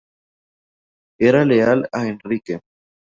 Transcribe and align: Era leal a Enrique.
Era 1.19 1.45
leal 1.45 1.87
a 1.91 2.07
Enrique. 2.07 2.59